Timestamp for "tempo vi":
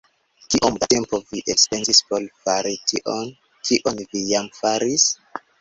0.93-1.41